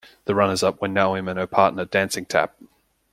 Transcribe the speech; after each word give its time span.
The 0.25 0.33
runners 0.33 0.63
up 0.63 0.81
were 0.81 0.87
Naoimh 0.87 1.29
and 1.29 1.37
her 1.37 1.45
partner, 1.45 1.85
dancing 1.85 2.25
tap. 2.25 2.55